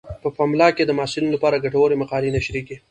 [0.21, 2.75] په پملا کې د محصلینو لپاره ګټورې مقالې نشریږي.